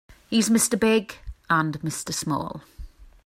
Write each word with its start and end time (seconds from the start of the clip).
He's 0.31 0.49
Mr. 0.49 0.79
Big 0.79 1.13
and 1.47 1.79
Mr. 1.81 2.11
Small. 2.11 2.63